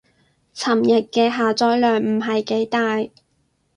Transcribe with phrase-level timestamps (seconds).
[0.55, 3.05] 尋日嘅下載量唔係幾大